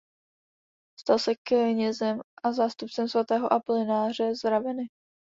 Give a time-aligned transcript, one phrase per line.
[0.99, 4.89] Stal se knězem a nástupcem svatého Apolináře z Ravenny.